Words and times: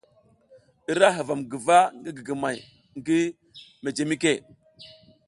I 0.91 0.93
ra 0.99 1.07
huvam 1.17 1.41
guva 1.51 1.77
ngi 1.97 2.09
gigimay 2.15 2.57
ngi 2.97 3.19
mejemike. 3.83 4.33